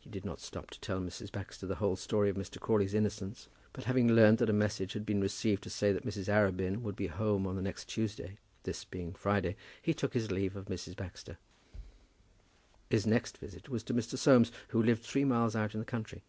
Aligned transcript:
He 0.00 0.08
did 0.08 0.24
not 0.24 0.40
stop 0.40 0.70
to 0.70 0.80
tell 0.80 1.00
Mrs. 1.02 1.30
Baxter 1.30 1.66
the 1.66 1.74
whole 1.74 1.96
story 1.96 2.30
of 2.30 2.36
Mr. 2.36 2.58
Crawley's 2.58 2.94
innocence; 2.94 3.50
but 3.74 3.84
having 3.84 4.08
learned 4.08 4.38
that 4.38 4.48
a 4.48 4.54
message 4.54 4.94
had 4.94 5.04
been 5.04 5.20
received 5.20 5.62
to 5.64 5.68
say 5.68 5.92
that 5.92 6.06
Mrs. 6.06 6.30
Arabin 6.32 6.80
would 6.80 6.96
be 6.96 7.08
home 7.08 7.46
on 7.46 7.54
the 7.54 7.60
next 7.60 7.84
Tuesday, 7.86 8.38
this 8.62 8.86
being 8.86 9.12
Friday, 9.12 9.56
he 9.82 9.92
took 9.92 10.14
his 10.14 10.30
leave 10.30 10.56
of 10.56 10.64
Mrs. 10.68 10.96
Baxter. 10.96 11.36
His 12.88 13.06
next 13.06 13.36
visit 13.36 13.68
was 13.68 13.82
to 13.82 13.92
Mr. 13.92 14.16
Soames, 14.16 14.50
who 14.68 14.82
lived 14.82 15.02
three 15.02 15.26
miles 15.26 15.54
out 15.54 15.74
in 15.74 15.80
the 15.80 15.84
country. 15.84 16.22